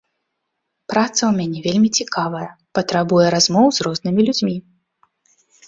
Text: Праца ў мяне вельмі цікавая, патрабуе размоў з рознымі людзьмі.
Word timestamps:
Праца 0.93 1.15
ў 1.15 1.31
мяне 1.39 1.59
вельмі 1.67 1.89
цікавая, 1.99 2.49
патрабуе 2.81 3.27
размоў 3.39 3.67
з 3.77 3.89
рознымі 3.91 4.21
людзьмі. 4.29 4.59